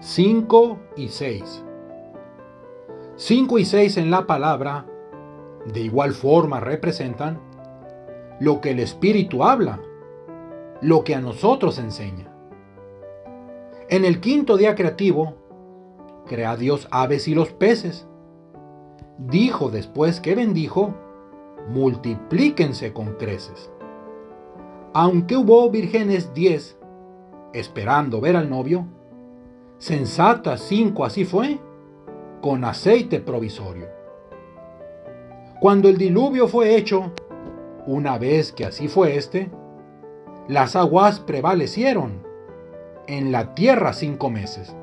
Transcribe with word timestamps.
5 0.00 0.78
y 0.96 1.08
6. 1.08 1.64
5 3.16 3.58
y 3.58 3.64
6 3.64 3.96
en 3.96 4.10
la 4.10 4.26
palabra 4.26 4.86
de 5.64 5.80
igual 5.80 6.12
forma 6.12 6.60
representan 6.60 7.40
lo 8.38 8.60
que 8.60 8.72
el 8.72 8.80
Espíritu 8.80 9.42
habla, 9.42 9.80
lo 10.82 11.02
que 11.02 11.14
a 11.14 11.20
nosotros 11.20 11.78
enseña. 11.78 12.30
En 13.88 14.04
el 14.04 14.20
quinto 14.20 14.58
día 14.58 14.74
creativo, 14.74 15.34
crea 16.26 16.56
Dios 16.56 16.88
aves 16.90 17.26
y 17.26 17.34
los 17.34 17.52
peces. 17.52 18.06
Dijo 19.16 19.70
después 19.70 20.20
que 20.20 20.34
bendijo, 20.34 20.94
multiplíquense 21.68 22.92
con 22.92 23.14
creces. 23.14 23.70
Aunque 24.92 25.36
hubo 25.36 25.70
vírgenes 25.70 26.34
diez, 26.34 26.78
esperando 27.54 28.20
ver 28.20 28.36
al 28.36 28.50
novio, 28.50 28.86
sensata 29.78 30.56
cinco 30.56 31.04
así 31.04 31.24
fue, 31.24 31.58
con 32.40 32.64
aceite 32.64 33.20
provisorio. 33.20 33.88
Cuando 35.60 35.88
el 35.88 35.96
diluvio 35.96 36.48
fue 36.48 36.76
hecho, 36.76 37.12
una 37.86 38.18
vez 38.18 38.52
que 38.52 38.64
así 38.64 38.88
fue 38.88 39.16
este, 39.16 39.50
las 40.48 40.76
aguas 40.76 41.20
prevalecieron 41.20 42.22
en 43.06 43.32
la 43.32 43.54
tierra 43.54 43.92
cinco 43.92 44.30
meses. 44.30 44.74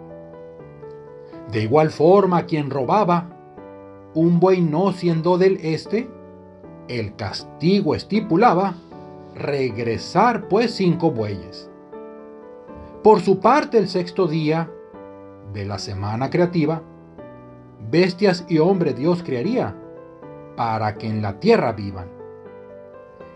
De 1.52 1.62
igual 1.62 1.90
forma, 1.90 2.46
quien 2.46 2.70
robaba 2.70 3.30
un 4.14 4.40
buey 4.40 4.62
no 4.62 4.92
siendo 4.92 5.38
del 5.38 5.58
este, 5.62 6.10
el 6.88 7.16
castigo 7.16 7.96
estipulaba 7.96 8.76
regresar 9.36 10.48
pues 10.48 10.76
cinco 10.76 11.12
bueyes. 11.12 11.70
Por 13.04 13.22
su 13.22 13.40
parte, 13.40 13.78
el 13.78 13.90
sexto 13.90 14.28
día 14.28 14.72
de 15.54 15.66
la 15.66 15.78
semana 15.78 16.30
creativa, 16.30 16.82
bestias 17.90 18.46
y 18.50 18.60
hombres 18.60 18.96
Dios 18.96 19.24
crearía 19.24 19.76
para 20.56 20.96
que 20.96 21.08
en 21.08 21.22
la 21.22 21.40
tierra 21.40 21.72
vivan. 21.72 22.08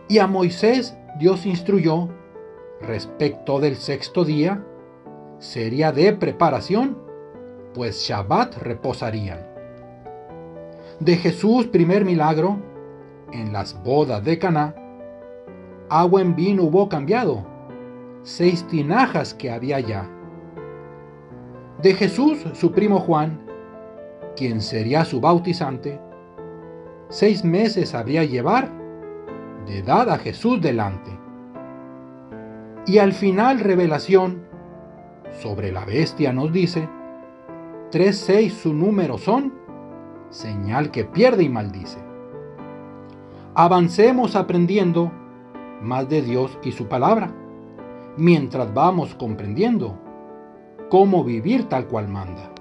Y 0.08 0.20
a 0.20 0.28
Moisés 0.28 0.98
Dios 1.20 1.45
instruyó 1.45 2.10
respecto 2.82 3.60
del 3.60 3.76
sexto 3.76 4.23
día, 4.23 4.64
sería 5.40 5.92
de 5.92 6.14
preparación, 6.14 6.98
pues 7.73 8.02
Shabbat 8.02 8.58
reposarían. 8.58 9.40
De 11.00 11.16
Jesús 11.18 11.68
primer 11.68 12.06
milagro, 12.06 12.58
en 13.32 13.54
las 13.54 13.82
bodas 13.84 14.23
de 14.23 14.40
Caná, 14.40 14.76
agua 15.90 16.22
en 16.22 16.36
vino 16.36 16.64
hubo 16.64 16.90
cambiado, 16.90 17.45
seis 18.23 18.66
tinajas 18.68 19.34
que 19.34 19.52
había 19.52 19.80
ya. 19.80 20.10
De 21.81 21.94
Jesús 21.94 22.44
su 22.53 22.72
primo 22.72 23.00
Juan, 23.00 23.39
quien 24.36 24.61
sería 24.61 25.06
su 25.06 25.22
bautizante, 25.22 26.00
seis 27.09 27.44
meses 27.44 27.94
habría 27.94 28.23
llevar 28.23 28.72
de 29.67 29.80
edad 29.80 30.09
a 30.09 30.17
Jesús 30.17 30.59
delante. 30.59 31.11
Y 32.88 32.98
al 32.98 33.14
final 33.14 33.59
revelación 33.59 34.42
sobre 35.39 35.72
la 35.72 35.86
bestia 35.86 36.33
nos 36.33 36.52
dice, 36.52 36.89
tres 37.92 38.17
seis 38.17 38.55
su 38.55 38.73
número 38.73 39.20
son, 39.20 39.53
señal 40.30 40.89
que 40.89 41.05
pierde 41.05 41.44
y 41.44 41.50
maldice. 41.50 42.00
Avancemos 43.53 44.36
aprendiendo 44.36 45.11
más 45.83 46.09
de 46.09 46.23
Dios 46.23 46.58
y 46.64 46.72
su 46.72 46.88
palabra, 46.88 47.31
mientras 48.17 48.73
vamos 48.73 49.14
comprendiendo 49.14 50.07
cómo 50.90 51.24
vivir 51.24 51.68
tal 51.70 51.88
cual 51.88 52.08
manda. 52.08 52.57